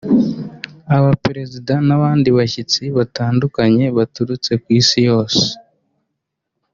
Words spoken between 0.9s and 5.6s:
Abaperezida n’abandi bashyitsi batandukanye baturutse ku Isi yose